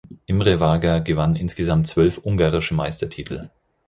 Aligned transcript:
Imre 0.25 0.55
Varga 0.59 0.97
gewann 0.97 1.35
insgesamt 1.35 1.85
zwölf 1.85 2.17
ungarische 2.23 2.73
Meistertitel. 2.73 3.51